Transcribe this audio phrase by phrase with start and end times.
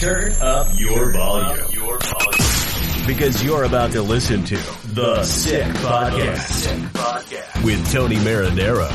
[0.00, 1.66] Turn up your volume.
[1.72, 3.06] Your volume.
[3.06, 4.56] Because you're about to listen to
[4.94, 8.88] The Sick Podcast with Tony Marinaro.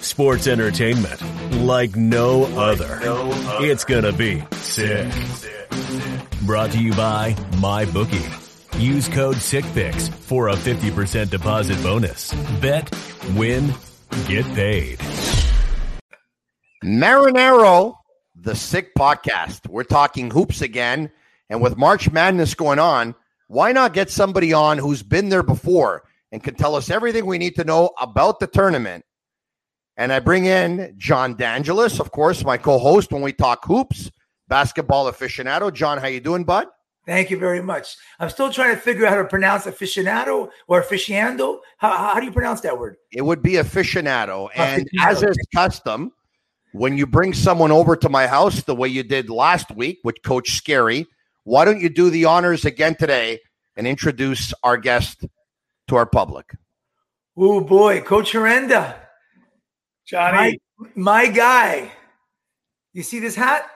[0.00, 1.20] Sports entertainment
[1.62, 3.00] like no other.
[3.64, 5.12] It's gonna be sick.
[6.42, 8.80] Brought to you by MyBookie.
[8.80, 12.32] Use code SickPicks for a 50% deposit bonus.
[12.60, 12.88] Bet,
[13.34, 13.74] win,
[14.28, 15.00] get paid.
[16.84, 17.96] Marinaro,
[18.42, 19.68] the Sick Podcast.
[19.68, 21.10] We're talking hoops again.
[21.48, 23.14] And with March Madness going on,
[23.48, 27.38] why not get somebody on who's been there before and can tell us everything we
[27.38, 29.04] need to know about the tournament?
[29.96, 34.10] And I bring in John Dangelas, of course, my co-host when we talk hoops,
[34.48, 35.72] basketball aficionado.
[35.72, 36.68] John, how you doing, bud?
[37.04, 37.96] Thank you very much.
[38.18, 41.58] I'm still trying to figure out how to pronounce aficionado or aficionado.
[41.78, 42.96] How, how do you pronounce that word?
[43.10, 44.48] It would be aficionado.
[44.54, 46.12] And as is custom,
[46.72, 50.22] when you bring someone over to my house the way you did last week with
[50.22, 51.06] Coach Scary,
[51.44, 53.40] why don't you do the honors again today
[53.76, 55.24] and introduce our guest
[55.88, 56.54] to our public?
[57.36, 58.94] Oh boy, Coach Herenda,
[60.06, 61.90] Johnny, my, my guy.
[62.92, 63.68] You see this hat?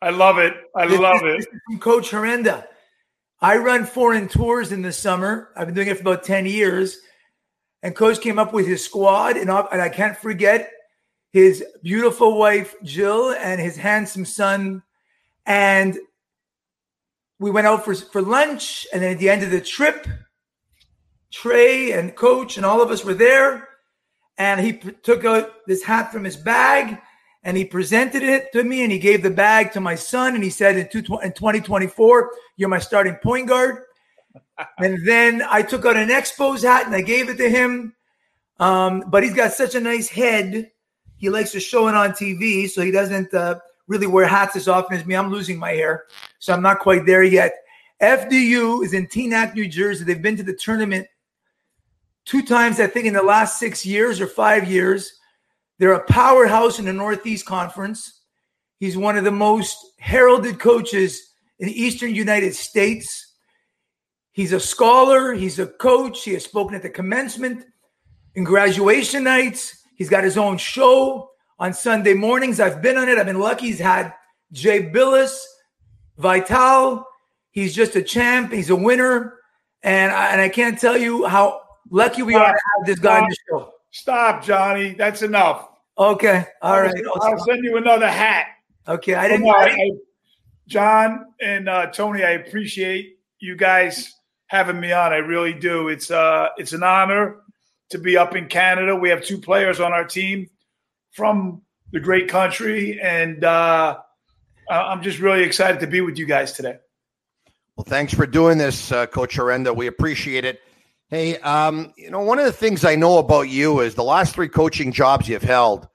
[0.00, 0.54] I love it.
[0.74, 1.54] I This- love this it.
[1.54, 2.66] is from Coach Herenda.
[3.40, 5.50] I run foreign tours in the summer.
[5.56, 6.98] I've been doing it for about 10 years.
[7.82, 10.70] And Coach came up with his squad, and I, and I can't forget
[11.32, 14.82] his beautiful wife, Jill, and his handsome son.
[15.46, 15.98] And
[17.38, 18.86] we went out for, for lunch.
[18.92, 20.06] And then at the end of the trip,
[21.32, 23.68] Trey and Coach and all of us were there.
[24.36, 26.98] And he p- took out this hat from his bag
[27.44, 30.44] and he presented it to me and he gave the bag to my son and
[30.44, 33.82] he said in, two, in 2024 you're my starting point guard
[34.78, 37.94] and then i took out an expos hat and i gave it to him
[38.60, 40.70] um, but he's got such a nice head
[41.22, 44.68] he likes to show it on tv so he doesn't uh, really wear hats as
[44.68, 46.04] often as me i'm losing my hair
[46.38, 47.54] so i'm not quite there yet
[48.02, 51.06] fdu is in teaneck new jersey they've been to the tournament
[52.24, 55.18] two times i think in the last six years or five years
[55.82, 58.20] they're a powerhouse in the Northeast Conference.
[58.78, 63.34] He's one of the most heralded coaches in the Eastern United States.
[64.30, 67.66] He's a scholar, he's a coach, he has spoken at the commencement
[68.36, 69.81] and graduation nights.
[70.02, 71.30] He's got his own show
[71.60, 72.58] on Sunday mornings.
[72.58, 73.18] I've been on it.
[73.18, 73.66] I've been lucky.
[73.66, 74.12] He's had
[74.50, 75.40] Jay Bilas,
[76.18, 77.04] Vitale.
[77.52, 78.50] He's just a champ.
[78.52, 79.38] He's a winner.
[79.84, 83.20] And I, and I can't tell you how lucky we are to have this guy
[83.20, 83.72] on the show.
[83.92, 84.94] Stop, Johnny.
[84.94, 85.68] That's enough.
[85.96, 86.46] Okay.
[86.62, 86.92] All right.
[87.20, 88.46] I'll send you another hat.
[88.88, 89.14] Okay.
[89.14, 89.46] I didn't.
[89.48, 89.90] I- I-
[90.66, 94.14] John and uh, Tony, I appreciate you guys
[94.46, 95.12] having me on.
[95.12, 95.88] I really do.
[95.90, 97.41] It's uh, it's an honor
[97.92, 98.94] to be up in Canada.
[98.96, 100.50] We have two players on our team
[101.12, 103.98] from the great country, and uh,
[104.68, 106.78] I'm just really excited to be with you guys today.
[107.76, 109.74] Well, thanks for doing this, uh, Coach Herenda.
[109.74, 110.60] We appreciate it.
[111.08, 114.34] Hey, um, you know, one of the things I know about you is the last
[114.34, 115.88] three coaching jobs you've held,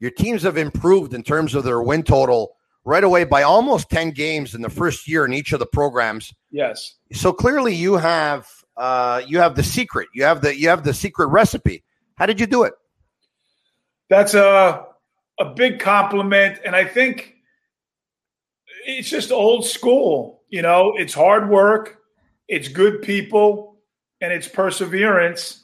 [0.00, 4.10] your teams have improved in terms of their win total right away by almost 10
[4.10, 6.32] games in the first year in each of the programs.
[6.50, 6.94] Yes.
[7.12, 8.48] So clearly you have
[8.80, 10.08] uh, you have the secret.
[10.14, 11.84] You have the you have the secret recipe.
[12.16, 12.72] How did you do it?
[14.08, 14.86] That's a
[15.38, 17.34] a big compliment, and I think
[18.86, 20.40] it's just old school.
[20.48, 21.98] You know, it's hard work,
[22.48, 23.76] it's good people,
[24.22, 25.62] and it's perseverance,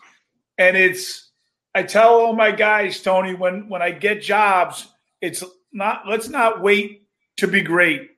[0.59, 1.31] and it's.
[1.75, 4.87] I tell all my guys, Tony, when when I get jobs,
[5.23, 6.03] it's not.
[6.07, 8.11] Let's not wait to be great.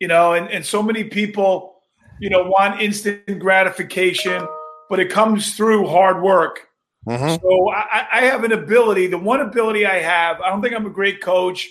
[0.00, 1.77] You know, and and so many people,
[2.20, 4.46] you know, want instant gratification,
[4.88, 6.68] but it comes through hard work.
[7.06, 7.40] Mhm.
[7.40, 9.06] So I, I have an ability.
[9.06, 11.68] The one ability I have, I don't think I'm a great coach.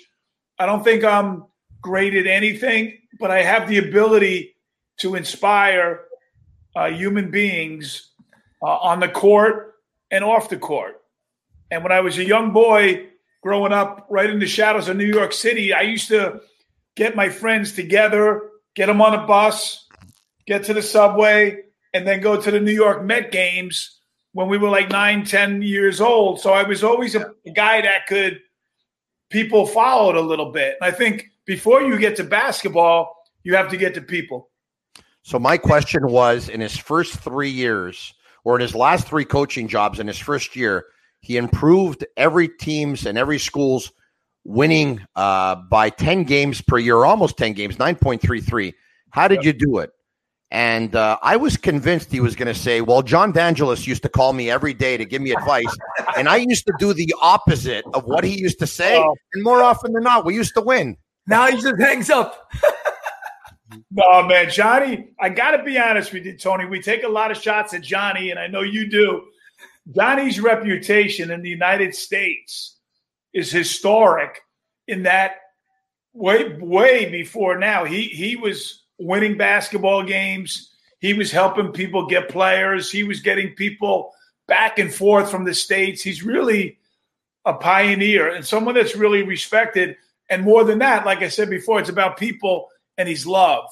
[0.59, 1.45] I don't think I'm
[1.81, 4.55] great at anything, but I have the ability
[4.97, 6.05] to inspire
[6.75, 8.11] uh, human beings
[8.61, 9.75] uh, on the court
[10.11, 11.01] and off the court.
[11.69, 13.07] And when I was a young boy
[13.43, 16.41] growing up right in the shadows of New York City, I used to
[16.95, 19.87] get my friends together, get them on a bus,
[20.47, 21.63] get to the subway,
[21.94, 23.99] and then go to the New York Met games
[24.33, 26.39] when we were like nine, ten years old.
[26.39, 28.39] So I was always a, guy that could
[29.29, 30.77] people followed a little bit.
[30.79, 33.13] And I think before you get to basketball,
[33.44, 34.49] you have to get to people.
[35.23, 39.67] So my question was in his first three years, or in his last three coaching
[39.67, 40.85] jobs in his first year,
[41.19, 43.91] he improved every team's and every school's
[44.45, 48.73] winning uh, by 10 games per year, almost 10 games, 9.33.
[49.09, 49.89] How did you do it?
[50.49, 54.09] And uh, I was convinced he was going to say, well, John Dangelas used to
[54.09, 55.65] call me every day to give me advice.
[56.15, 58.97] and I used to do the opposite of what he used to say.
[58.97, 59.15] Oh.
[59.33, 60.95] And more often than not, we used to win.
[61.27, 62.49] Now he just hangs up.
[63.91, 66.65] no, man, Johnny, I got to be honest with you, Tony.
[66.65, 69.25] We take a lot of shots at Johnny, and I know you do.
[69.93, 72.77] Johnny's reputation in the United States
[73.33, 74.39] is historic
[74.88, 75.35] in that
[76.13, 77.83] way, way before now.
[77.83, 80.71] He he was winning basketball games.
[80.99, 82.91] He was helping people get players.
[82.91, 84.13] He was getting people
[84.47, 86.01] back and forth from the states.
[86.01, 86.79] He's really
[87.45, 89.95] a pioneer and someone that's really respected.
[90.29, 92.67] And more than that, like I said before, it's about people
[92.97, 93.69] and he's loved.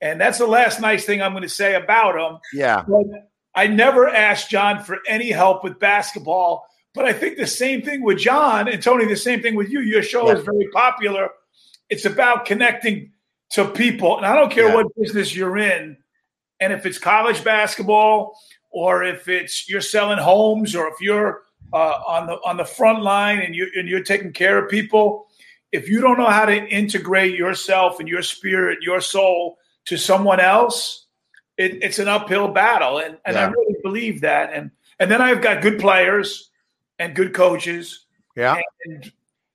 [0.00, 2.38] And that's the last nice thing I'm going to say about him.
[2.52, 2.84] Yeah.
[2.86, 3.06] But
[3.54, 6.66] I never asked John for any help with basketball.
[6.92, 9.80] But I think the same thing with John and Tony, the same thing with you.
[9.80, 10.36] Your show yeah.
[10.36, 11.30] is very popular.
[11.88, 13.12] It's about connecting
[13.50, 14.16] to people.
[14.16, 14.74] And I don't care yeah.
[14.74, 15.96] what business you're in.
[16.60, 18.38] And if it's college basketball
[18.70, 21.42] or if it's you're selling homes or if you're
[21.72, 25.26] uh, on the on the front line and you and you're taking care of people,
[25.72, 30.40] if you don't know how to integrate yourself and your spirit, your soul to someone
[30.40, 31.06] else,
[31.56, 32.98] it, it's an uphill battle.
[32.98, 33.46] And and yeah.
[33.46, 34.52] I really believe that.
[34.52, 36.50] And and then I've got good players
[36.98, 38.06] and good coaches.
[38.36, 38.60] Yeah.
[38.84, 39.12] And,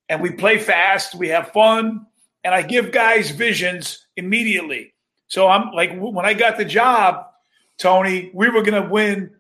[0.10, 2.06] and we play fast, we have fun,
[2.44, 4.94] and I give guys visions immediately.
[5.28, 7.26] So I'm like when I got the job,
[7.78, 9.32] Tony, we were going to win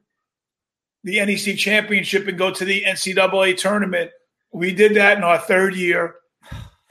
[1.03, 4.11] the NEC championship and go to the NCAA tournament.
[4.51, 6.15] We did that in our third year,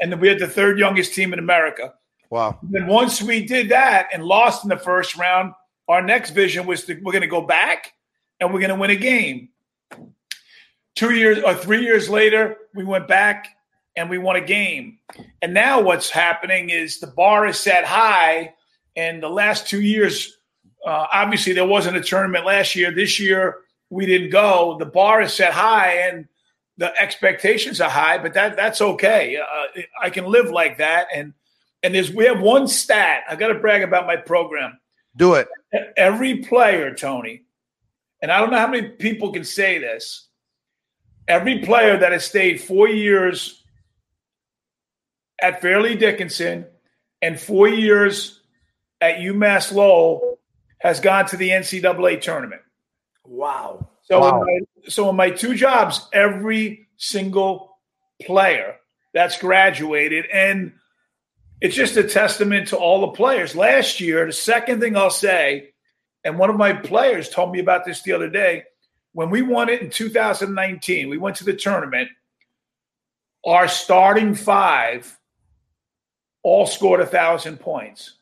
[0.01, 1.95] and then we had the third youngest team in America.
[2.31, 2.59] Wow!
[2.63, 5.53] And then once we did that and lost in the first round,
[5.89, 7.93] our next vision was to, we're going to go back
[8.41, 9.49] and we're going to win a game.
[10.95, 13.57] Two years or three years later, we went back
[13.99, 14.99] and we won a game.
[15.43, 18.55] And now what's happening is the bar is set high.
[18.95, 20.39] And the last two years,
[20.87, 22.93] uh, obviously there wasn't a tournament last year.
[22.93, 23.57] This year
[23.91, 24.77] we didn't go.
[24.79, 26.29] The bar is set high and
[26.77, 29.37] the expectations are high, but that that's okay.
[29.37, 31.09] Uh, I can live like that.
[31.13, 31.35] And
[31.83, 33.25] and there's we have one stat.
[33.29, 34.79] I got to brag about my program.
[35.17, 35.49] Do it.
[35.97, 37.43] Every player, Tony,
[38.23, 40.29] and I don't know how many people can say this.
[41.27, 43.58] Every player that has stayed four years
[45.41, 46.67] at Fairleigh Dickinson
[47.23, 48.41] and four years
[49.01, 50.39] at UMass Lowell
[50.79, 52.63] has gone to the NCAA tournament.
[53.25, 53.89] Wow.
[54.03, 54.43] So, wow.
[54.43, 57.79] In my, so in my two jobs, every single
[58.23, 58.77] player
[59.13, 60.73] that's graduated, and
[61.61, 63.57] it's just a testament to all the players.
[63.57, 65.71] Last year, the second thing I'll say,
[66.25, 68.65] and one of my players told me about this the other day,
[69.13, 72.09] when we won it in 2019, we went to the tournament.
[73.45, 75.18] Our starting five
[76.49, 78.15] all scored a thousand points.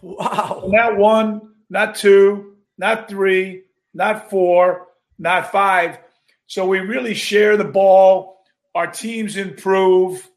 [0.00, 0.64] Wow.
[0.68, 5.98] Not one, not two, not three, not four, not five.
[6.46, 8.44] So we really share the ball.
[8.74, 10.28] Our teams improve.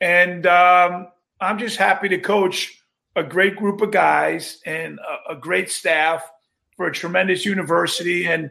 [0.00, 1.08] And um,
[1.40, 2.80] I'm just happy to coach
[3.16, 6.28] a great group of guys and a, a, great staff
[6.76, 8.26] for a tremendous university.
[8.26, 8.50] And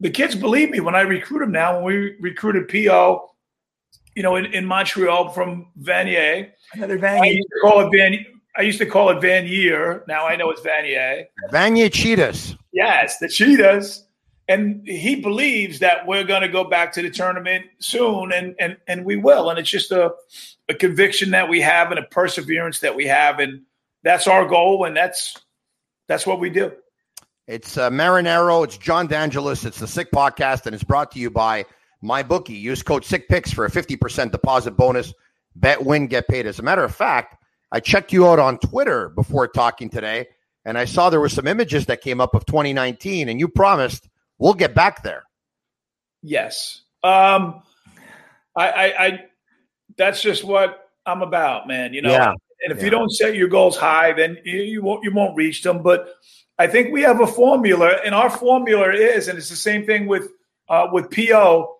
[0.00, 1.74] the kids believe me when I recruit them now.
[1.76, 3.28] When we recruited PO,
[4.14, 6.50] you know, in, in Montreal from Vanier.
[6.72, 7.20] Another Vanier.
[7.20, 8.26] I used to call it Van.
[8.56, 10.06] I used to call it Vanier.
[10.06, 11.24] Now I know it's Vanier.
[11.50, 12.56] Vanier Cheetahs.
[12.72, 14.06] Yes, the Cheetahs.
[14.46, 18.76] And he believes that we're going to go back to the tournament soon, and and
[18.86, 19.48] and we will.
[19.48, 20.12] And it's just a
[20.68, 23.62] a conviction that we have and a perseverance that we have, and
[24.02, 25.34] that's our goal, and that's
[26.08, 26.72] that's what we do.
[27.46, 28.64] It's uh, Marinaro.
[28.64, 29.64] It's John Dangelas.
[29.64, 31.64] It's the Sick Podcast, and it's brought to you by
[32.04, 32.54] my bookie.
[32.54, 35.12] Use code Sick Picks for a fifty percent deposit bonus.
[35.56, 36.46] Bet, win, get paid.
[36.46, 37.42] As a matter of fact,
[37.72, 40.26] I checked you out on Twitter before talking today,
[40.64, 44.08] and I saw there were some images that came up of 2019, and you promised
[44.38, 45.24] we'll get back there.
[46.22, 46.82] Yes.
[47.02, 47.62] Um,
[48.56, 49.24] I, I, I
[49.96, 51.94] that's just what I'm about, man.
[51.94, 52.32] You know, yeah.
[52.64, 52.84] and if yeah.
[52.84, 55.82] you don't set your goals high, then you, you won't you won't reach them.
[55.82, 56.08] But
[56.58, 60.06] I think we have a formula, and our formula is, and it's the same thing
[60.06, 60.28] with
[60.68, 61.73] uh, with PO.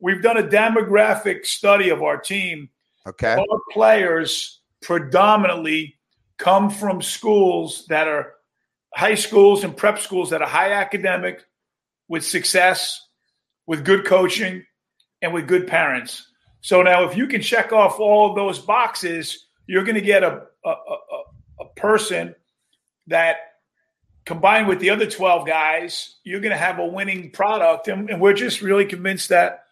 [0.00, 2.68] We've done a demographic study of our team.
[3.06, 5.96] Okay, our players predominantly
[6.38, 8.34] come from schools that are
[8.94, 11.44] high schools and prep schools that are high academic,
[12.08, 13.00] with success,
[13.66, 14.64] with good coaching,
[15.22, 16.30] and with good parents.
[16.60, 20.22] So now, if you can check off all of those boxes, you're going to get
[20.22, 20.96] a, a, a,
[21.60, 22.34] a person
[23.08, 23.36] that
[24.24, 27.88] combined with the other 12 guys, you're going to have a winning product.
[27.88, 29.65] And, and, we're just really convinced that,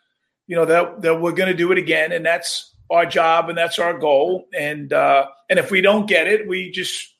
[0.46, 2.12] you know, that, that we're going to do it again.
[2.12, 4.46] And that's our job and that's our goal.
[4.56, 7.14] And, uh, and if we don't get it, we just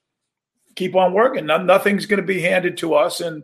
[0.76, 1.46] keep on working.
[1.46, 3.20] No, nothing's going to be handed to us.
[3.20, 3.42] And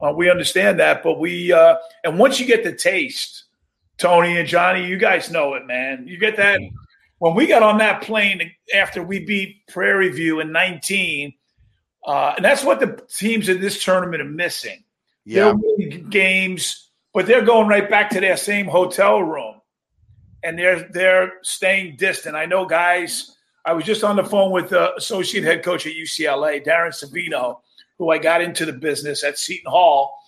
[0.00, 1.02] uh, we understand that.
[1.02, 3.44] But we, uh, and once you get the taste,
[3.98, 6.06] Tony and Johnny, you guys know it, man.
[6.06, 6.60] You get that
[7.22, 11.32] when we got on that plane after we beat Prairie View in 19,
[12.04, 14.82] uh, and that's what the teams in this tournament are missing.
[15.24, 15.44] Yeah.
[15.44, 19.60] They're winning games, but they're going right back to their same hotel room,
[20.42, 22.36] and they're they're staying distant.
[22.36, 23.36] I know guys.
[23.64, 27.60] I was just on the phone with the associate head coach at UCLA, Darren Savino,
[27.96, 30.18] who I got into the business at Seton Hall,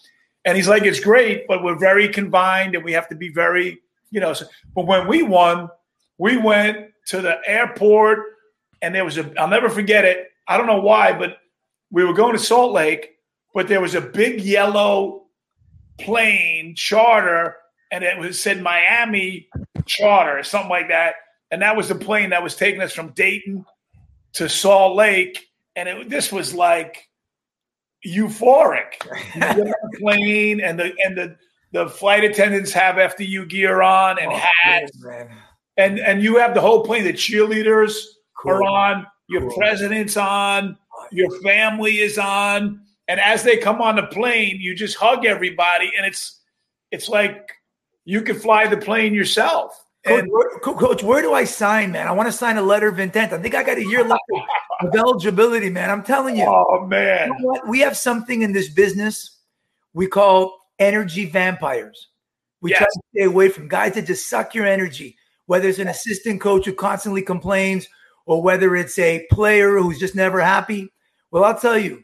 [0.44, 3.80] and he's like, "It's great, but we're very confined, and we have to be very,
[4.10, 5.68] you know." So, but when we won,
[6.18, 8.20] we went to the airport,
[8.82, 9.32] and there was a.
[9.40, 10.28] I'll never forget it.
[10.46, 11.38] I don't know why, but
[11.90, 13.16] we were going to Salt Lake,
[13.54, 15.23] but there was a big yellow
[15.98, 17.56] plane charter,
[17.90, 19.48] and it was said Miami
[19.86, 21.14] charter or something like that,
[21.50, 23.64] and that was the plane that was taking us from Dayton
[24.34, 25.46] to Salt Lake,
[25.76, 27.08] and it, this was like
[28.06, 28.94] euphoric.
[29.34, 31.36] You get on the plane, and the and the
[31.72, 35.28] the flight attendants have FDU gear on and Oh, hats, man.
[35.76, 37.04] and and you have the whole plane.
[37.04, 37.94] The cheerleaders
[38.46, 39.56] are on, your Cool.
[39.56, 40.76] president's on,
[41.10, 45.90] your family is on, and as they come on the plane, you just hug everybody,
[45.96, 46.40] and it's
[46.90, 47.50] it's like
[48.04, 49.80] you can fly the plane yourself.
[50.06, 52.06] Coach, And where, Coach, where do I sign, man?
[52.06, 53.32] I want to sign a letter of intent.
[53.32, 54.20] I think I got a year left
[54.82, 55.90] of- eligibility, man.
[55.90, 56.44] I'm telling you.
[56.46, 57.66] oh You man, know what?
[57.68, 59.38] We have something in this business
[59.94, 62.08] we call energy vampires.
[62.60, 65.88] We try to stay away from guys that just suck your energy, whether it's an
[65.88, 67.86] assistant coach who constantly complains
[68.26, 70.92] or whether it's a player who's just never happy.
[71.30, 72.02] Well, I'll tell you,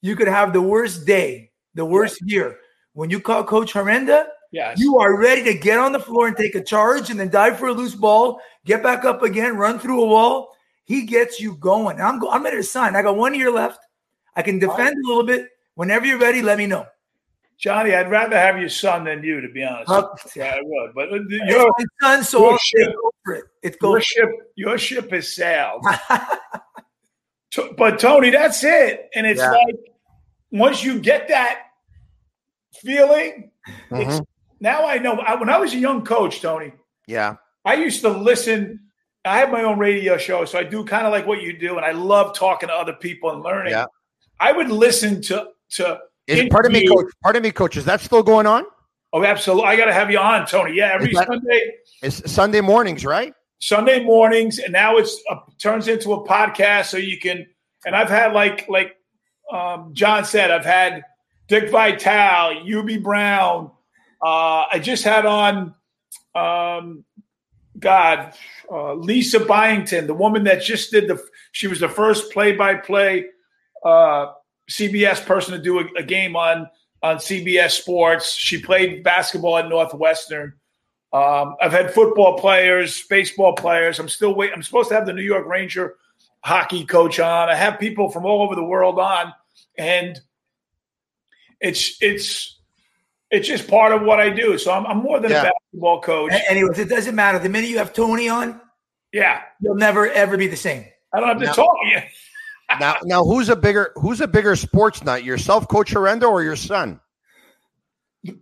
[0.00, 2.58] you could have the worst day, the worst year.
[2.92, 6.36] When you call Coach Herenda, yes, you are ready to get on the floor and
[6.36, 9.78] take a charge and then dive for a loose ball, get back up again, run
[9.78, 10.54] through a wall.
[10.84, 12.00] He gets you going.
[12.00, 12.96] I'm go- I'm ready to sign.
[12.96, 13.80] I got one year left.
[14.34, 15.48] I can defend a little bit.
[15.74, 16.86] Whenever you're ready, let me know.
[17.58, 19.90] Johnny, I'd rather have your son than you, to be honest.
[19.90, 20.94] Uh, yeah, I would.
[20.94, 22.94] But uh, your son, so your I'll ship.
[23.26, 23.44] it.
[23.62, 25.84] It's your ship, your ship has sailed.
[27.52, 29.08] To- But Tony, that's it.
[29.14, 29.50] And it's Yeah.
[29.52, 29.76] like
[30.50, 31.60] once you get that
[32.82, 33.50] feeling,
[33.90, 34.26] it's Mhm.
[34.60, 35.14] now I know.
[35.18, 36.72] I, when I was a young coach, Tony,
[37.06, 37.36] Yeah.
[37.64, 38.80] I used to listen.
[39.24, 41.76] I have my own radio show, so I do kind of like what you do,
[41.76, 43.72] and I love talking to other people and learning.
[43.72, 43.86] Yeah.
[44.40, 46.00] I would listen to to.
[46.26, 47.06] Is, pardon me, coach.
[47.22, 47.76] Pardon me, coach.
[47.76, 48.64] Is that still going on?
[49.12, 49.66] Oh, absolutely!
[49.66, 50.74] I got to have you on, Tony.
[50.74, 51.74] Yeah, every Is that- Sunday.
[52.02, 53.32] It's Sunday mornings, right?
[53.60, 57.46] Sunday mornings, and now it's a, turns into a podcast, so you can.
[57.86, 58.96] And I've had like like
[59.52, 61.02] um, John said, I've had
[61.48, 63.70] Dick Vitale, Hubie Brown.
[64.22, 65.74] Uh, I just had on,
[66.34, 67.04] um,
[67.78, 68.34] God,
[68.70, 71.22] uh, Lisa Byington, the woman that just did the.
[71.52, 73.26] She was the first play-by-play
[73.84, 74.32] uh,
[74.70, 76.68] CBS person to do a, a game on
[77.02, 78.34] on CBS Sports.
[78.34, 80.54] She played basketball at Northwestern.
[81.12, 83.98] Um, I've had football players, baseball players.
[83.98, 84.54] I'm still waiting.
[84.54, 85.94] I'm supposed to have the New York Ranger
[86.44, 87.48] hockey coach on.
[87.48, 89.32] I have people from all over the world on,
[89.78, 90.20] and
[91.60, 92.58] it's it's
[93.30, 94.58] it's just part of what I do.
[94.58, 95.40] So I'm, I'm more than Yeah.
[95.42, 96.32] a basketball coach.
[96.32, 97.38] A- Anyways, it doesn't matter.
[97.38, 98.60] The minute you have Tony on,
[99.12, 100.84] Yeah, you'll never ever be the same.
[101.12, 101.52] I don't have to No.
[101.54, 101.76] talk.
[101.90, 102.04] Yeah.
[102.80, 105.24] now, now, who's a bigger who's a bigger sports nut?
[105.24, 107.00] Yourself, Coach Herenda, or your son?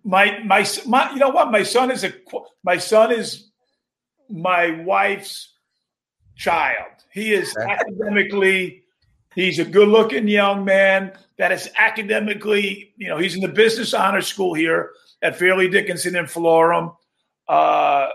[0.05, 1.51] My, my my you know what?
[1.51, 2.13] My son is a
[2.65, 3.51] my son is
[4.29, 5.55] my wife's
[6.37, 6.93] child.
[7.13, 8.85] He is academically
[9.37, 14.23] he's a good-looking young man that is academically, you know, he's in the business honor
[14.23, 14.91] school here
[15.23, 16.97] at Fairleigh Dickinson in Florham.
[17.47, 18.09] Uh,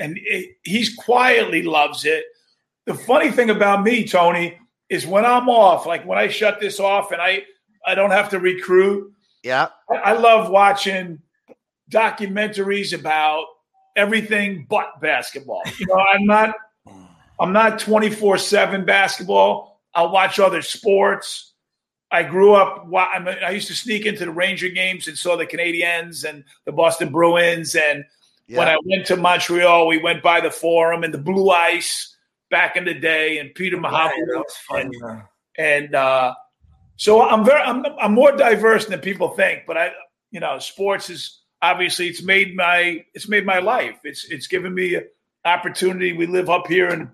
[0.00, 2.24] and it, he's quietly loves it.
[2.84, 6.80] The funny thing about me, Tony, is when I'm off, like when I shut this
[6.80, 7.44] off and I
[7.86, 9.68] I don't have to recruit, Yeah.
[9.90, 11.20] I, I love watching
[11.90, 13.44] documentaries about
[13.96, 15.62] everything but basketball.
[15.78, 16.54] You know, I'm not
[17.38, 19.80] I'm not 24/7 basketball.
[19.94, 21.54] I'll watch other sports.
[22.12, 25.36] I grew up I, mean, I used to sneak into the Ranger games and saw
[25.36, 28.04] the Canadiens and the Boston Bruins and
[28.46, 28.58] Yeah.
[28.58, 32.16] when I went to Montreal, we went by the Forum and the Blue Ice
[32.50, 34.90] back in the day and Peter Yeah, Mahavir that was fun.
[35.00, 35.22] yeah.
[35.56, 36.34] and uh,
[37.00, 39.62] so I'm very I'm, I'm more diverse than people think.
[39.66, 39.92] But I,
[40.30, 43.98] you know, sports is obviously it's made my it's made my life.
[44.04, 45.04] It's it's given me an
[45.46, 46.12] opportunity.
[46.12, 47.10] We live up here in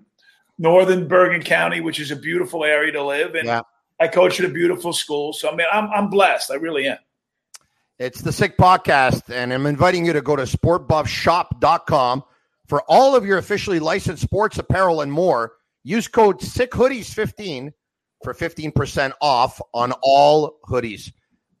[0.57, 3.61] northern Bergen County, which is a beautiful area to live, and Yeah.
[3.97, 5.31] I coach at a beautiful school.
[5.31, 6.51] So I mean, I'm I'm blessed.
[6.51, 6.97] I really am.
[7.97, 12.23] It's the Sick Podcast, and I'm inviting you to go to sportbuffshop.com
[12.67, 15.53] for all of your officially licensed sports apparel and more.
[15.85, 17.71] Use code SICKHoodies15
[18.23, 21.11] for 15% off on all hoodies.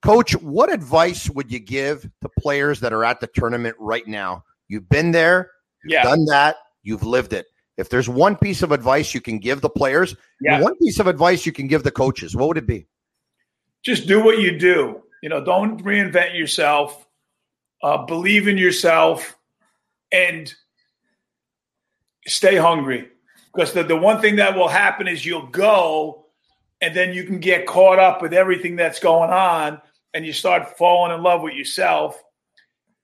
[0.01, 4.43] Coach, what advice would you give to players that are at the tournament right now?
[4.67, 5.51] You've been there,
[5.83, 6.03] you've Yeah.
[6.03, 7.45] done that, you've lived it.
[7.77, 10.59] if there's one piece of advice you can give the players, Yeah.
[10.61, 12.87] one piece of advice you can give the coaches, what would it be?
[13.83, 15.03] just do what you do.
[15.21, 17.07] You know, don't reinvent yourself.
[17.83, 19.37] Uh, believe in yourself,
[20.11, 20.51] and
[22.25, 23.09] stay hungry.
[23.53, 26.25] Because the, the one thing that will happen is you'll go,
[26.81, 29.81] and then you can get caught up with everything that's going on,
[30.13, 32.21] and you start falling in love with yourself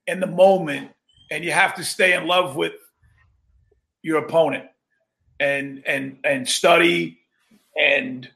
[0.08, 0.92] in the moment,
[1.32, 2.74] and you have to stay in love with
[4.02, 4.66] your opponent,
[5.40, 7.20] and and and study,
[7.80, 8.30] and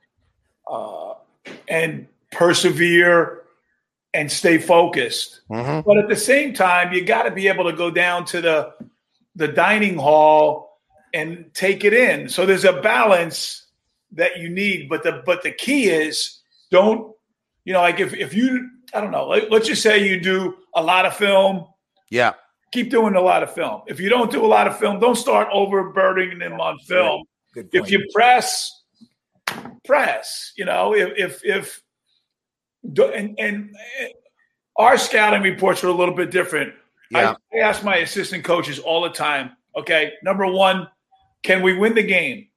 [0.69, 1.13] uh,
[1.67, 3.43] and persevere
[4.13, 5.41] and stay focused.
[5.49, 5.83] Mhm.
[5.83, 8.73] But at the same time, you got to be able to go down to the
[9.35, 10.79] the dining hall
[11.13, 12.27] and take it in.
[12.27, 13.66] So there's a balance
[14.11, 14.89] that you need.
[14.89, 16.39] But the but the key is
[16.71, 17.13] don't
[17.65, 20.57] you know like if if you I don't know let, let's just say you do
[20.75, 21.65] a lot of film.
[22.09, 22.33] Yeah.
[22.71, 23.81] Keep doing a lot of film.
[23.87, 27.23] If you don't do a lot of film, don't start overburdening them on film
[27.55, 28.83] if you press,
[29.85, 30.53] press.
[30.55, 31.81] You know, if if if
[32.83, 33.75] and and
[34.75, 36.73] our scouting reports are a little bit different.
[37.09, 37.35] Yeah.
[37.53, 39.51] I, I ask my assistant coaches all the time.
[39.75, 40.87] Okay, number one,
[41.43, 42.47] can we win the game?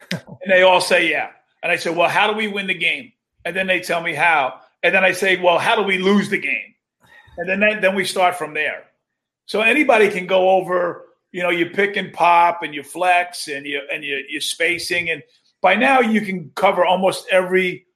[0.10, 1.30] and they all say yeah.
[1.62, 3.12] And I say, well, how do we win the game?
[3.44, 4.60] And then they tell me how.
[4.82, 6.74] And then I say, well, how do we lose the game?
[7.36, 8.84] And then then we start from there.
[9.46, 13.66] So anybody can go over, you know, you pick and pop and you flex and
[13.66, 15.22] you and you you're spacing and
[15.60, 17.86] by now you can cover almost every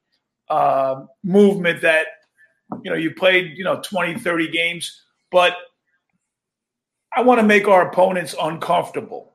[0.48, 2.06] uh, movement that
[2.82, 5.56] you know you played, you know, 20, 30 games, but
[7.16, 9.33] I want to make our opponents uncomfortable.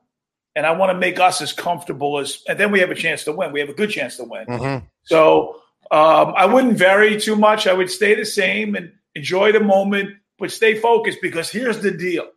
[0.60, 3.24] And I want to make us as comfortable as and then we have a chance
[3.24, 3.50] to win.
[3.50, 4.44] We have a good chance to win.
[4.44, 4.82] Mhm.
[5.04, 7.66] So um, I wouldn't vary too much.
[7.66, 11.90] I would stay the same and enjoy the moment, but stay focused because here's the
[11.90, 12.28] deal.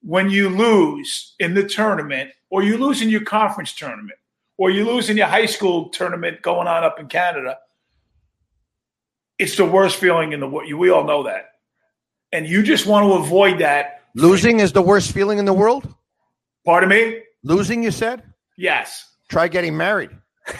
[0.00, 4.18] When you lose in the tournament, or you lose in your conference tournament,
[4.56, 7.58] or you lose in your high school tournament going on up in Canada,
[9.38, 10.72] it's the worst feeling in the world.
[10.72, 11.50] We all know that.
[12.32, 14.04] And you just want to avoid that.
[14.14, 15.94] Losing is the worst feeling in the world?
[16.64, 17.20] Pardon me?
[17.42, 18.22] Losing, you said?
[18.56, 19.08] Yes.
[19.28, 20.10] Try getting married.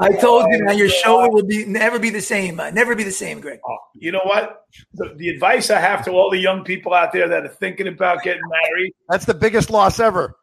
[0.00, 2.60] I told you now your show will be never be the same.
[2.60, 3.58] Uh, never be the same, Greg.
[3.68, 4.62] Oh, you know what?
[4.94, 7.88] The, the advice I have to all the young people out there that are thinking
[7.88, 10.36] about getting married That's the biggest loss ever.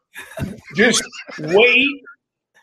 [0.74, 1.02] just
[1.38, 1.88] wait,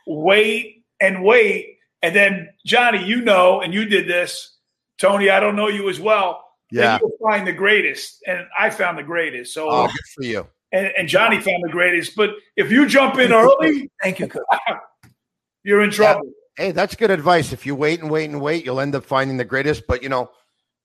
[0.06, 1.78] wait, and wait.
[2.04, 4.58] And then, Johnny, you know, and you did this.
[5.00, 6.44] Tony, I don't know you as well.
[6.72, 6.98] Yeah.
[7.02, 8.24] You'll find the greatest.
[8.28, 9.54] And I found the greatest.
[9.54, 10.48] So, Oh, good for you.
[10.72, 12.16] and, and Johnny found the greatest.
[12.16, 14.30] But if you jump in early, Thank you,
[15.64, 16.22] you're in trouble.
[16.58, 17.52] Hey, that's good advice.
[17.54, 19.84] If you wait and wait and wait, you'll end up finding the greatest.
[19.88, 20.30] But you know,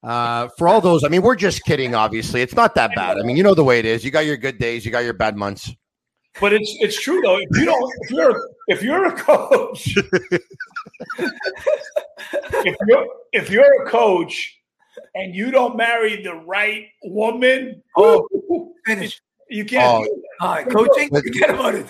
[0.03, 1.95] uh, for all those, I mean, we're just kidding.
[1.95, 3.19] Obviously, it's not that bad.
[3.19, 4.05] I mean, you know the way it is.
[4.05, 5.71] You got your good days, you got your bad months.
[6.41, 7.39] But it's it's true though.
[7.39, 9.95] If you don't, if you're if you're a coach,
[11.19, 14.58] if you're if you're a coach
[15.19, 18.27] and you don't marry the right woman, Oh,
[18.87, 19.21] finish.
[19.51, 19.85] you can't.
[20.01, 20.23] Oh, do.
[20.41, 21.09] All right, coaching.
[21.11, 21.87] Forget about it.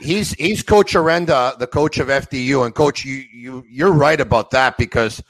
[0.00, 4.52] He's he's Coach Herenda, the coach of FDU, and Coach, you you you're right about
[4.52, 5.22] that because,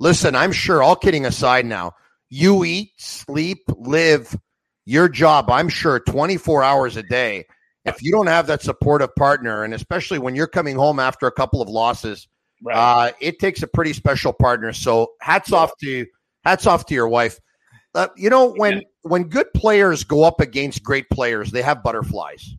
[0.00, 0.82] listen, I'm sure.
[0.82, 1.92] All kidding aside, now
[2.28, 4.36] you eat, sleep, live
[4.84, 5.48] your job.
[5.50, 7.44] I'm sure 24 hours a day.
[7.84, 11.32] If you don't have that supportive partner, and especially when you're coming home after a
[11.32, 12.26] couple of losses,
[12.64, 12.74] Right.
[12.76, 14.72] uh, it takes a pretty special partner.
[14.72, 16.04] So hats off to
[16.46, 17.40] hats off to your wife.
[17.94, 22.54] Uh, you know when when good players go up against great players, they have butterflies.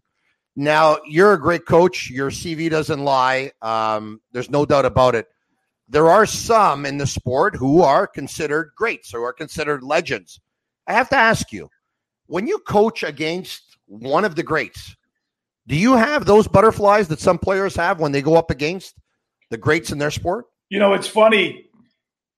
[0.56, 2.10] Now you're a great coach.
[2.10, 3.52] Your CV doesn't lie.
[3.62, 5.28] Um, there's no doubt about it.
[5.88, 10.42] There are some in the sport who are considered greats, who are considered legends.
[10.86, 11.70] I have to ask you,
[12.26, 14.96] when you coach against one of the greats,
[15.68, 18.96] do you have those butterflies that some players have when they go up against
[19.50, 20.46] the greats in their sport?
[20.70, 21.67] You know, it's funny.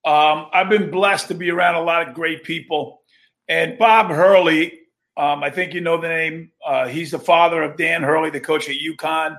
[0.05, 3.01] Um, I've been blessed to be around a lot of great people.
[3.47, 4.79] And Bob Hurley,
[5.17, 6.51] um, I think you know the name.
[6.65, 9.37] Uh, he's the father of Dan Hurley, the coach at UConn,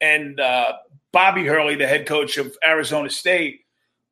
[0.00, 0.72] and uh,
[1.12, 3.60] Bobby Hurley, the head coach of Arizona State,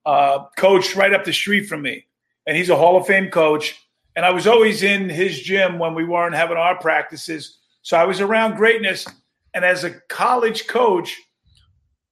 [0.06, 2.06] uh, coached right up the street from me.
[2.46, 3.76] And he's a Hall of Fame coach.
[4.14, 7.58] And I was always in his gym when we weren't having our practices.
[7.82, 9.06] So I was around greatness.
[9.54, 11.18] And as a college coach,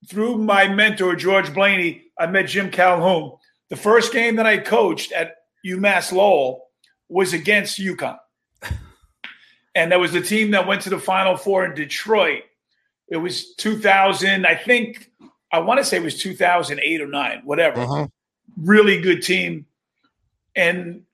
[0.08, 3.36] through my mentor, George Blaney, I met Jim Calhoun.
[3.70, 6.66] The first game that I coached at UMass Lowell
[7.08, 8.18] was against UConn.
[9.72, 12.42] And that was the team that went to the Final Four in Detroit.
[13.08, 15.12] It was 2000, I think,
[15.52, 17.80] I want to say it was 2008 or 9, whatever.
[17.80, 18.08] Uh-huh.
[18.56, 19.66] Really good team.
[20.56, 21.04] And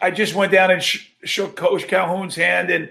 [0.00, 2.88] I just went down and sh- shook Coach Calhoun's hand and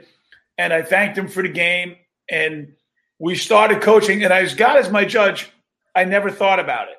[0.59, 1.95] and I thanked him for the game.
[2.29, 2.73] And
[3.17, 5.49] we started coaching, and as God is my judge,
[5.95, 6.97] I never thought about it.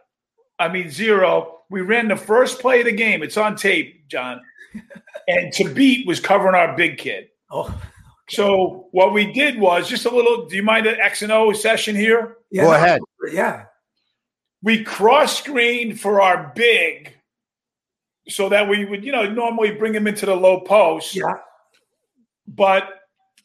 [0.58, 1.59] I mean, zero.
[1.70, 3.22] We ran the first play of the game.
[3.22, 4.40] It's on tape, John.
[5.28, 7.28] and Thabeet was covering our big kid.
[7.50, 7.72] Oh,
[8.28, 10.46] So what we did was just a little.
[10.46, 12.36] Do you mind an X and O session here?
[12.50, 13.00] yeah, Go ahead.
[13.32, 13.64] Yeah.
[14.62, 17.14] We cross screened for our big,
[18.28, 21.14] so that we would, you know, normally bring him into the low post.
[21.16, 21.34] Yeah.
[22.46, 22.88] But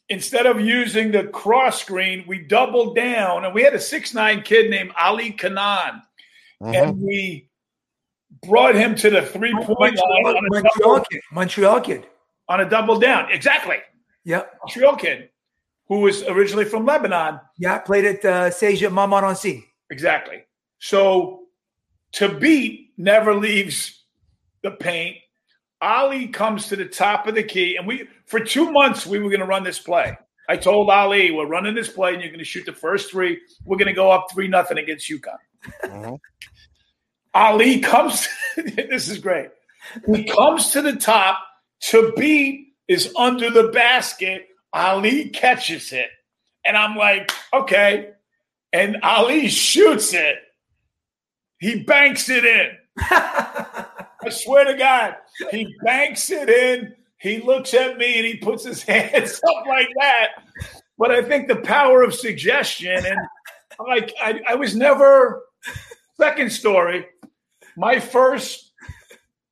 [0.08, 4.42] instead of using the cross screen, we doubled down, and we had a six nine
[4.42, 6.02] kid named Ali Kanan,
[6.62, 6.74] Mhm.
[6.82, 7.48] and we
[8.48, 11.20] brought him to the three point line Montreal, on a, Montreal double, kid.
[11.32, 12.06] Montreal kid.
[12.48, 13.30] on a double down.
[13.30, 13.76] Exactly,
[14.24, 14.42] Yeah.
[14.64, 15.30] Montreal kid
[15.88, 17.38] who was originally from Lebanon.
[17.58, 17.78] Yeah.
[17.78, 19.64] Played at uh, Cégep Montmorency.
[19.90, 20.42] Exactly.
[20.80, 21.42] So
[22.12, 24.02] Thabeet never leaves
[24.62, 25.16] the paint.
[25.80, 29.28] Ali comes to the top of the key, and we for two months we were
[29.28, 30.16] going to run this play.
[30.48, 33.40] I told Ali, "We're running this play, and you're going to shoot the first three.
[33.64, 35.36] We're going to go up three nothing against UConn."
[35.84, 36.18] Mhm.
[37.36, 38.26] Ali comes.
[38.56, 39.50] this is great.
[40.12, 41.38] He comes to the top.
[41.84, 44.46] Thabeet is under the basket.
[44.72, 46.08] Ali catches it,
[46.64, 48.12] and I'm like, okay.
[48.72, 50.36] And Ali shoots it.
[51.58, 52.70] He banks it in.
[52.98, 55.16] I swear to God,
[55.50, 56.94] he banks it in.
[57.18, 60.28] He looks at me and he puts his hands up like that.
[60.98, 63.18] But I think the power of suggestion and
[63.86, 65.42] like I, I was never
[66.18, 67.06] second story.
[67.76, 68.72] My first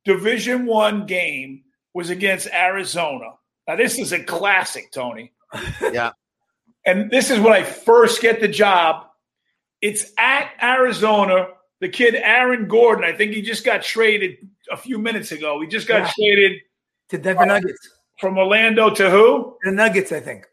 [0.03, 3.31] Division One game was against Arizona.
[3.67, 5.31] Now this is a classic, Tony.
[5.81, 6.11] Yeah.
[6.85, 9.07] And this is when I first get the job.
[9.81, 11.47] It's at Arizona.
[11.81, 14.37] The kid Aaron Gordon, I think he just got traded
[14.71, 15.59] a few minutes ago.
[15.61, 16.11] He just got Yeah.
[16.15, 16.61] traded
[17.09, 17.89] to Denver Nuggets.
[18.19, 19.57] from Orlando to who?
[19.63, 20.45] The Nuggets, I think.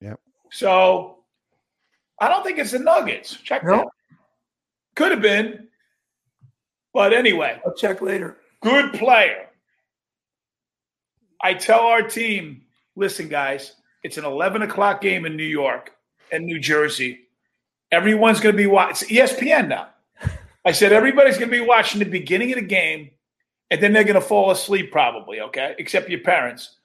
[0.00, 0.14] Yeah.
[0.50, 1.24] So
[2.20, 3.36] I don't think it's the Nuggets.
[3.36, 3.76] Check No?
[3.76, 3.86] that.
[4.96, 5.68] Could have been.
[6.92, 8.38] But anyway, I'll check later.
[8.62, 9.46] good player.
[11.40, 12.62] I tell our team,
[12.96, 15.92] listen, guys, it's an 11 o'clock game in New York
[16.32, 17.20] and New Jersey.
[17.92, 19.08] Everyone's going to be watching.
[19.10, 19.88] It's ESPN now.
[20.64, 23.10] I said, everybody's going to be watching the beginning of the game,
[23.70, 25.74] and then they're going to fall asleep probably, okay?
[25.78, 26.76] Except your parents.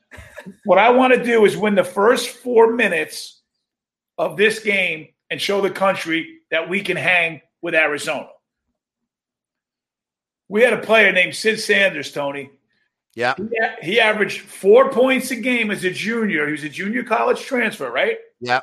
[0.66, 3.42] what I want to do is win the first four minutes
[4.18, 8.28] of this game and show the country that we can hang with Arizona.
[10.50, 12.52] We had a player named Sid Sanders, Tony.
[13.16, 13.36] Yeah.
[13.82, 16.48] He, he averaged four points a game as a junior.
[16.48, 18.18] He was a junior college transfer, right?
[18.40, 18.62] Yeah.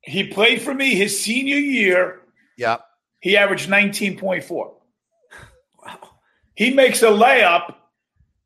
[0.00, 2.20] He played for me his senior year.
[2.56, 2.78] Yeah.
[3.20, 4.48] He averaged 19.4.
[4.48, 4.74] Wow.
[6.54, 7.74] He makes a layup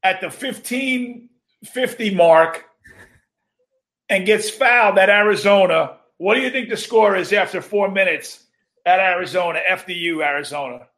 [0.03, 2.65] at the 1550 mark
[4.09, 5.99] and gets fouled at Arizona.
[6.17, 8.45] What do you think the score is after four minutes
[8.85, 10.89] at Arizona, FDU, Arizona?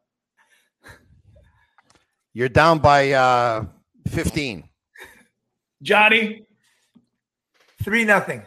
[2.33, 3.65] You're down by uh,
[4.07, 4.63] 15.
[5.81, 6.45] Johnny,
[7.83, 8.43] Three nothing.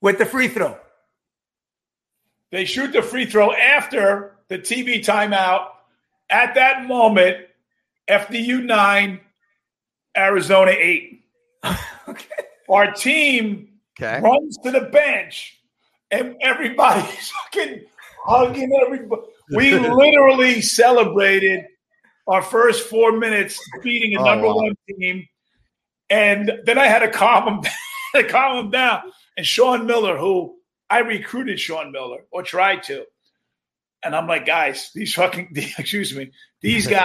[0.00, 0.76] With the free throw.
[2.52, 5.70] They shoot the free throw after the TV timeout.
[6.30, 7.38] At that moment,
[8.08, 9.20] FDU nine,
[10.16, 11.24] Arizona eight.
[12.08, 12.24] Okay.
[12.70, 13.68] Our team
[14.00, 14.18] Okay.
[14.22, 15.58] runs to the bench,
[16.10, 17.82] and everybody's fucking
[18.24, 19.22] hugging everybody.
[19.54, 21.66] We literally celebrated
[22.28, 24.54] our first four minutes beating a Oh, number wow.
[24.56, 25.26] one team,
[26.10, 27.70] and then I had to calm him,
[28.14, 29.02] to calm him down.
[29.36, 30.56] And Sean Miller, who
[30.90, 33.04] I recruited, Sean Miller or tried to,
[34.04, 37.04] and I'm like, guys, these fucking, excuse me, these guys,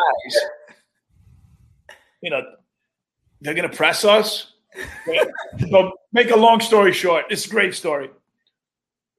[2.21, 2.41] you know,
[3.41, 4.53] they're gonna press us.
[5.71, 8.09] so make a long story short, it's a great story.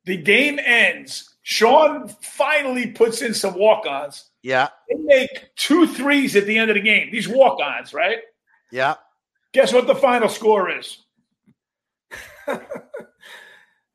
[0.04, 1.30] The game ends.
[1.42, 4.30] Sean finally puts in some walk-ons.
[4.44, 4.68] Yeah.
[4.90, 7.10] They make two threes at the end of the game.
[7.10, 8.18] These walk-ons, right?
[8.70, 8.96] Yeah.
[9.54, 10.98] Guess what the final score is?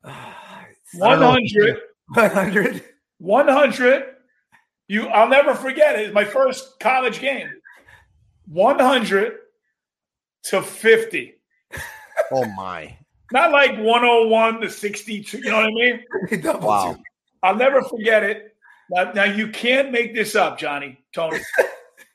[0.02, 1.78] Ah, 100.
[2.14, 2.84] 100.
[3.18, 4.04] 100.
[4.88, 6.06] You I'll never forget it.
[6.06, 7.50] It's my first college game.
[8.46, 9.34] 100
[10.44, 11.34] to 50.
[12.32, 12.96] Oh my.
[13.32, 15.38] Not like 101 to 62.
[15.38, 16.04] You know what I mean?
[16.62, 16.96] Wow.
[17.42, 18.54] I'll never forget it.
[18.90, 21.38] Now, now you can't make this up, Johnny, Tony.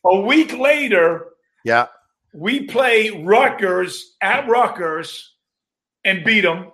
[0.05, 1.27] A week later,
[1.63, 1.87] Yeah.
[2.33, 5.33] we play Rutgers at Rutgers
[6.03, 6.71] and beat them.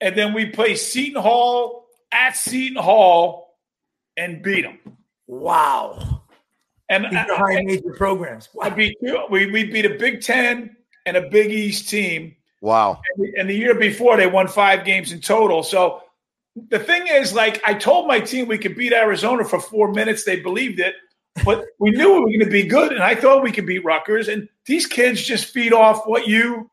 [0.00, 3.58] And then we play Seton Hall at Seton Hall
[4.16, 4.78] and beat them.
[5.26, 6.22] Wow.
[6.88, 8.48] And These are high major programs.
[8.60, 9.26] I beat you.
[9.30, 12.34] We, we beat a Big Ten and a Big East team.
[12.62, 13.00] Wow.
[13.36, 15.62] And the year before, they won five games in total.
[15.62, 16.02] So
[16.56, 20.24] the thing is, like, I told my team we could beat Arizona for four minutes.
[20.24, 20.94] They believed it,
[21.44, 22.92] but we knew we were going to be good.
[22.92, 24.28] And I thought we could beat Rutgers.
[24.28, 26.70] And these kids just feed off what you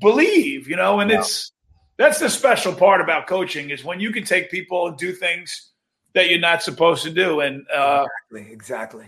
[0.00, 1.20] believe, you know, and wow.
[1.20, 1.52] it's
[1.96, 5.70] that's the special part about coaching is when you can take people and do things
[6.14, 7.40] that you're not supposed to do.
[7.40, 9.06] And uh, exactly, exactly.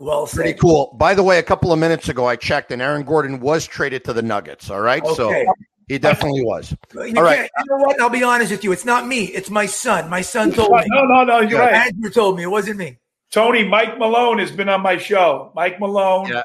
[0.00, 0.36] Well, said.
[0.36, 0.94] pretty cool.
[0.98, 4.04] By the way, a couple of minutes ago, I checked, and Aaron Gordon was traded
[4.04, 4.70] to the Nuggets.
[4.70, 5.14] All right, okay.
[5.14, 5.54] so
[5.88, 6.74] he definitely was.
[6.94, 7.50] You all right.
[7.58, 8.00] You know what?
[8.00, 8.72] I'll be honest with you.
[8.72, 9.24] It's not me.
[9.24, 10.08] It's my son.
[10.10, 10.84] My son told me.
[10.86, 11.40] No, no, no.
[11.40, 11.86] You're right.
[11.86, 12.44] Andrew told me.
[12.44, 12.98] It wasn't me.
[13.30, 15.52] Tony, Mike Malone has been on my show.
[15.54, 16.42] Mike Malone yeah.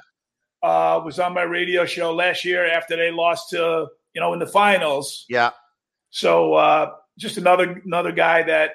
[0.61, 4.39] uh, was on my radio show last year after they lost to, you know, in
[4.39, 5.25] the finals.
[5.29, 5.51] Yeah.
[6.09, 8.71] So uh, just another another guy that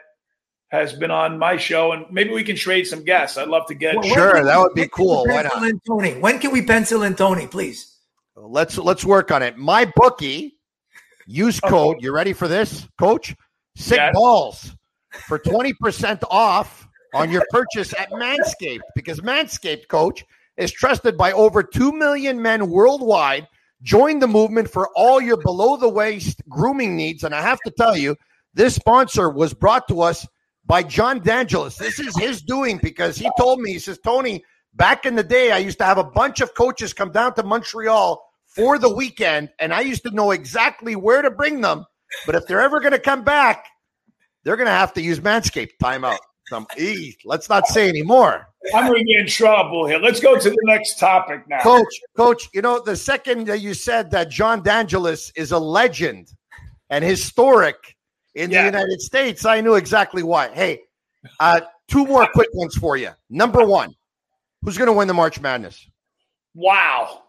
[0.69, 3.39] has been on my show, and maybe we can trade some guests.
[3.39, 3.97] I'd love to get.
[3.97, 5.25] Well, sure, that would be cool.
[5.27, 5.73] Why not?
[5.87, 7.95] Tony, when can we pencil in Tony, please?
[8.37, 9.57] Let's let's work on it.
[9.57, 10.58] My bookie,
[11.29, 11.69] use oh.
[11.69, 11.97] code.
[11.97, 12.05] Okay.
[12.05, 13.37] You ready for this, Coach?
[13.77, 14.15] Sick yes.
[14.15, 14.75] balls
[15.29, 20.25] for twenty percent off on your purchase at Manscaped because Manscaped, Coach,
[20.57, 23.47] is trusted by over two million men worldwide.
[23.83, 27.71] Join the movement for all your below the waist grooming needs, and I have to
[27.71, 28.17] tell you,
[28.55, 30.27] this sponsor was brought to us
[30.67, 31.77] by John Dangelas.
[31.77, 35.53] This is his doing because he told me, he says, Tony, back in the day,
[35.53, 38.21] I used to have a bunch of coaches come down to Montreal
[38.59, 41.87] for the weekend, and I used to know exactly where to bring them.
[42.27, 43.67] But if they're ever going to come back,
[44.43, 46.19] they're going to have to use Manscaped timeout.
[46.49, 47.15] Some e.
[47.25, 48.49] Let's not say anymore.
[48.75, 49.99] I'm going to get in trouble here.
[49.99, 51.61] Let's go to the next topic now.
[51.61, 56.33] Coach, coach, you know, the second that you said that John Dangelas is a legend
[56.91, 57.97] and historic
[58.35, 58.63] in yeah.
[58.63, 60.49] the United States, I knew exactly why.
[60.49, 60.81] Hey,
[61.39, 63.11] uh, two more quick ones for you.
[63.29, 63.95] Number one,
[64.63, 65.87] who's going to win the March Madness?
[66.55, 67.25] Wow.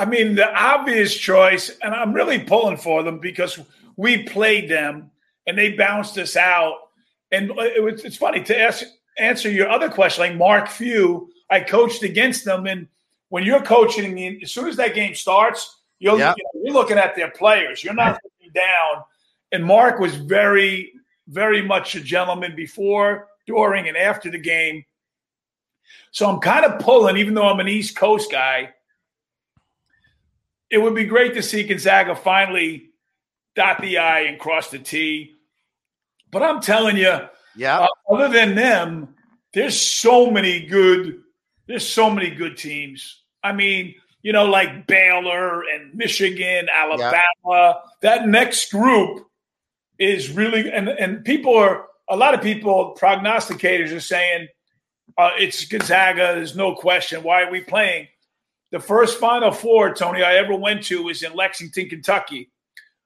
[0.00, 3.60] I mean, the obvious choice, and I'm really pulling for them because
[3.96, 5.10] we played them
[5.46, 6.76] and they bounced us out.
[7.32, 8.84] And it was, it's funny to ask,
[9.18, 12.66] answer your other question, like Mark Few, I coached against them.
[12.66, 12.88] And
[13.28, 16.36] when you're coaching, as soon as that game starts, you're, yep.
[16.36, 17.84] know, you're looking at their players.
[17.84, 19.04] You're not looking down
[19.52, 20.92] and Mark was very,
[21.28, 24.84] very much a gentleman before, during, and after the game.
[26.12, 28.70] So I'm kind of pulling, even though I'm an East Coast guy.
[30.70, 32.90] It would be great to see Gonzaga finally
[33.56, 35.36] dot the I and cross the T.
[36.30, 37.18] But I'm telling you,
[37.56, 37.80] yeah.
[37.80, 39.14] Uh, other than them,
[39.52, 41.22] there's so many good.
[41.66, 43.22] There's so many good teams.
[43.42, 47.22] I mean, you know, like Baylor and Michigan, Alabama.
[47.48, 47.74] Yeah.
[48.02, 49.26] That next group
[49.98, 54.48] is really and and people are a lot of people prognosticators are saying
[55.18, 56.34] uh, it's Gonzaga.
[56.34, 57.22] There's no question.
[57.22, 58.08] Why are we playing?
[58.70, 62.50] The first Final Four, Tony, I ever went to was in Lexington, Kentucky,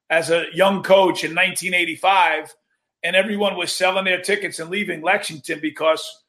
[0.09, 2.55] as a young coach in 1985,
[3.03, 6.23] and everyone was selling their tickets and leaving Lexington because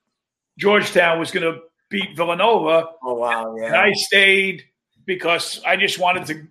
[0.58, 2.88] Georgetown was going to beat Villanova.
[3.02, 3.54] Oh wow!
[3.56, 3.66] Yeah.
[3.66, 4.64] And I stayed
[5.04, 6.46] because I just wanted to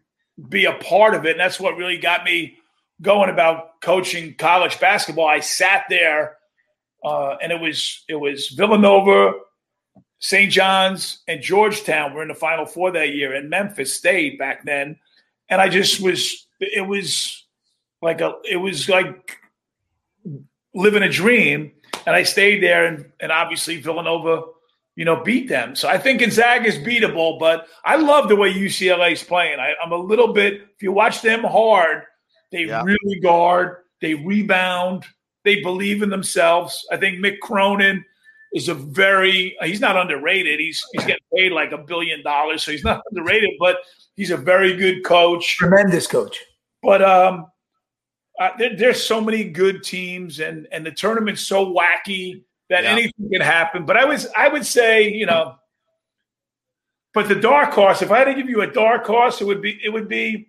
[0.47, 2.57] be a part of it, and that's what really got me
[3.01, 6.37] going about coaching college basketball, I sat there,
[7.03, 9.33] uh, and it was it was Villanova,
[10.19, 10.51] St.
[10.51, 14.97] John's, and Georgetown were in the Final Four that year, and Memphis State back then,
[15.49, 17.45] and I just was it was
[18.01, 19.37] like a it was like
[20.73, 21.71] living a dream,
[22.05, 24.43] and I stayed there, and and obviously Villanova.
[24.97, 25.75] You know, beat them.
[25.75, 29.59] So I think Gonzaga is beatable, but I love the way UCLA is playing.
[29.59, 30.61] I, I'm a little bit.
[30.73, 32.03] If you watch them hard,
[32.53, 32.81] they yeah.
[32.81, 33.79] really guard.
[33.99, 35.03] They rebound.
[35.43, 36.87] They believe in themselves.
[36.93, 38.05] I think Mick Cronin
[38.55, 40.59] is a very he's not underrated.
[40.59, 43.79] He's he's getting paid like a billion dollars, so he's not underrated, but
[44.15, 45.57] he's a very good coach.
[45.57, 46.39] Tremendous coach.
[46.81, 47.47] But um
[48.39, 52.91] uh, there, there's so many good teams and and the tournament's so wacky that yeah.
[52.91, 53.85] anything can happen.
[53.85, 55.55] But I was I would say, you know,
[57.13, 59.61] but the dark horse, if I had to give you a dark horse, it would
[59.61, 60.47] be it would be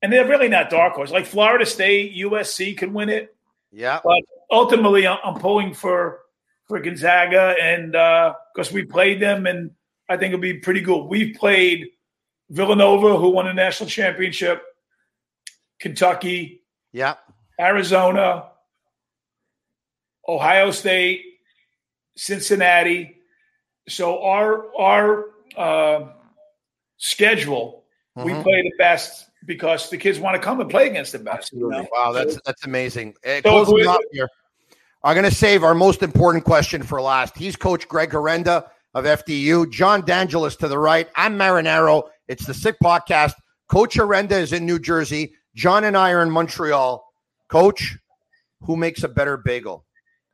[0.00, 1.10] and they're really not dark horse.
[1.10, 3.36] Like Florida State, USC can win it.
[3.70, 6.21] Yeah, but ultimately, I'm pulling for
[6.72, 9.72] for Gonzaga, and because uh, we played them, and
[10.08, 11.04] I think it'll be pretty good.
[11.04, 11.88] We've played
[12.48, 14.62] Villanova, who won a national championship,
[15.78, 17.16] Kentucky, yeah,
[17.60, 18.46] Arizona,
[20.26, 21.20] Ohio State,
[22.16, 23.18] Cincinnati.
[23.86, 26.06] So our our uh,
[26.96, 27.84] schedule,
[28.16, 28.34] mm-hmm.
[28.34, 31.52] we play the best because the kids want to come and play against the best.
[31.52, 31.86] You know?
[31.92, 33.14] Wow, that's that's amazing.
[33.22, 34.30] so closing up here,
[35.04, 37.36] I'm going to save our most important question for last.
[37.36, 39.68] He's Coach Greg Herenda of FDU.
[39.68, 41.08] John Dangelas to the right.
[41.16, 42.04] I'm Marinaro.
[42.28, 43.32] It's the Sick Podcast.
[43.68, 45.34] Coach Herenda is in New Jersey.
[45.56, 47.04] John and I are in Montreal.
[47.48, 47.98] Coach,
[48.60, 49.84] who makes a better bagel,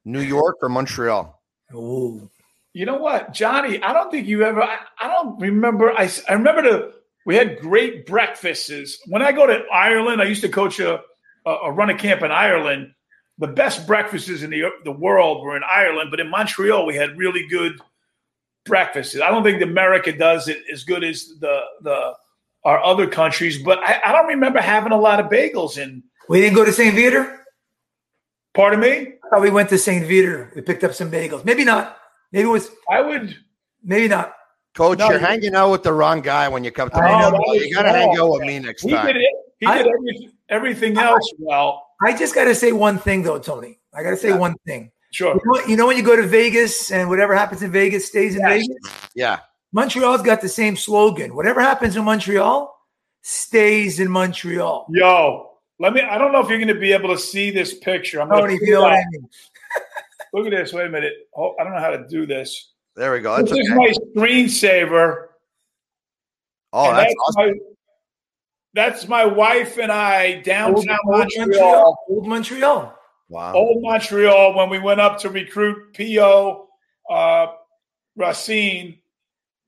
[0.04, 1.40] New York or Montreal?
[1.74, 2.28] Ooh.
[2.74, 3.82] You know what, Johnny?
[3.82, 4.62] I don't think you ever.
[4.62, 5.90] I, I don't remember.
[5.92, 6.92] I, I remember the
[7.24, 8.98] we had great breakfasts.
[9.06, 11.00] When I go to Ireland, I used to coach a,
[11.46, 12.92] a, a run a camp in Ireland.
[13.38, 17.16] The best breakfasts in the the world were in Ireland, but in Montreal we had
[17.16, 17.80] really good
[18.64, 19.20] breakfasts.
[19.20, 22.14] I don't think America does it as good as the the
[22.64, 26.02] our other countries, but I, I don't remember having a lot of bagels in.
[26.28, 26.94] We didn't go to St.
[26.94, 27.38] Viateur?
[28.54, 29.14] Pardon me?
[29.32, 30.04] Oh, we went to St.
[30.06, 30.50] Viateur.
[30.54, 31.44] We picked up some bagels.
[31.44, 31.96] Maybe not.
[32.32, 33.34] Maybe it was, I would.
[33.82, 34.34] maybe not.
[34.74, 37.30] Coach, No, you're hanging out with the wrong guy when you come to I know.
[37.30, 37.54] Montreal.
[37.56, 39.06] You got to oh, hang out with me next He time.
[39.06, 39.22] did it.
[39.60, 41.87] He I- did every, everything else well.
[42.02, 43.78] I just got to say one thing, though, Tony.
[43.94, 44.36] I got to say Yeah.
[44.38, 44.90] one thing.
[45.10, 45.34] Sure.
[45.34, 48.34] You know, you know when you go to Vegas and whatever happens in Vegas stays
[48.34, 48.66] in Yes.
[48.66, 48.92] Vegas?
[49.14, 49.38] Yeah.
[49.72, 51.34] Montreal's got the same slogan.
[51.34, 52.74] Whatever happens in Montreal
[53.22, 54.86] stays in Montreal.
[54.90, 56.00] Yo, let me.
[56.02, 58.20] I don't know if you're going to be able to see this picture.
[58.20, 59.28] I'm going Tony, to you know what I mean?
[60.34, 60.72] look at this.
[60.72, 61.12] Wait a minute.
[61.36, 62.72] Oh, I don't know how to do this.
[62.96, 63.36] There we go.
[63.36, 65.26] That's this is my screensaver.
[66.72, 67.58] Oh, and that's awesome.
[68.74, 71.46] My, that's my wife and I downtown old Montreal.
[71.46, 72.04] Montreal.
[72.08, 72.98] Old Montreal.
[73.28, 73.54] Wow.
[73.54, 76.68] Old Montreal when we went up to recruit P.O.
[77.10, 77.46] Uh,
[78.16, 78.98] Racine.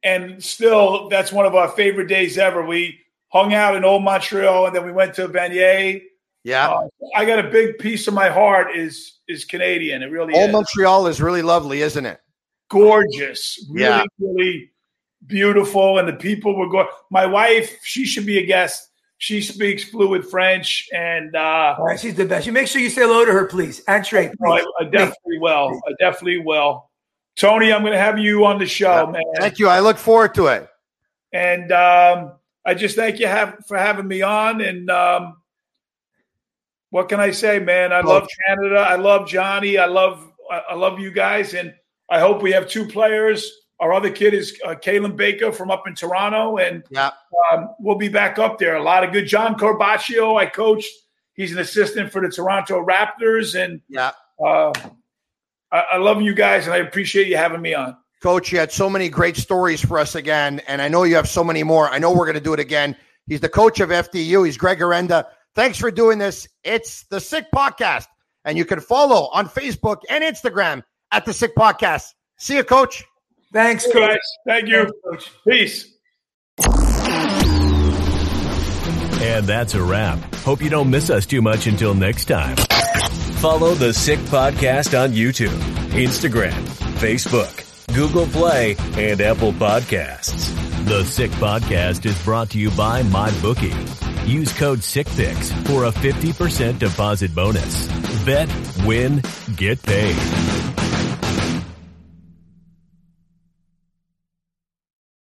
[0.02, 2.64] And still, that's one of our favorite days ever.
[2.64, 6.02] We hung out in Old Montreal and then we went to Vanier.
[6.42, 6.70] Yeah.
[6.70, 10.02] Uh, I got a big piece of my heart is is Canadian.
[10.02, 10.52] It really Old is.
[10.52, 12.20] Montreal is really lovely, isn't it?
[12.70, 14.04] gorgeous, really, Yeah.
[14.18, 14.70] really
[15.26, 16.86] beautiful, and the people were going.
[17.10, 18.89] My wife, she should be a guest.
[19.20, 22.46] She speaks fluid French, and uh, All right, she's the best.
[22.46, 23.82] You make sure you say hello to her, please.
[23.86, 24.66] Entree, oh, I, please.
[24.80, 25.78] I definitely will.
[25.86, 26.90] I definitely will.
[27.36, 29.22] Tony, I'm going to have you on the show, man.
[29.36, 29.68] Thank you.
[29.68, 30.66] I look forward to it.
[31.34, 32.32] And um,
[32.64, 34.62] I just thank you have, for having me on.
[34.62, 35.36] And um,
[36.88, 37.92] what can I say, man?
[37.92, 38.78] I love Canada.
[38.80, 39.76] I love Johnny.
[39.76, 41.74] I love I I love you guys, and
[42.08, 43.52] I hope we have two players.
[43.80, 47.10] Our other kid is uh, Kalen Baker from up in Toronto, and Yeah.
[47.52, 48.76] um, we'll be back up there.
[48.76, 49.26] A lot of good.
[49.26, 50.92] John Corbaccio, I coached.
[51.34, 54.10] He's an assistant for the Toronto Raptors, and Yeah.
[54.44, 54.72] uh,
[55.72, 57.96] I, I love you guys, and I appreciate you having me on.
[58.22, 61.28] Coach, you had so many great stories for us again, and I know you have
[61.28, 61.88] so many more.
[61.88, 62.94] I know we're going to do it again.
[63.26, 64.44] He's the coach of FDU.
[64.44, 65.24] He's Greg Herenda.
[65.54, 66.46] Thanks for doing this.
[66.64, 68.06] It's the Sick Podcast,
[68.44, 72.08] and you can follow on Facebook and Instagram at the Sick Podcast.
[72.36, 73.02] See you, Coach.
[73.52, 74.18] Thanks, Coach, coach.
[74.46, 74.90] thank you.
[75.04, 75.30] Coach.
[75.48, 75.86] Peace.
[79.22, 80.18] And that's a wrap.
[80.36, 82.56] Hope you don't miss us too much until next time.
[83.40, 85.56] Follow the Sick Podcast on YouTube,
[85.90, 86.52] Instagram,
[86.98, 90.54] Facebook, Google Play, and Apple Podcasts.
[90.86, 94.26] The Sick Podcast is brought to you by MyBookie.
[94.26, 97.88] Use code SickPicks for a 50% deposit bonus.
[98.24, 98.48] Bet,
[98.84, 99.22] win,
[99.56, 100.16] get paid.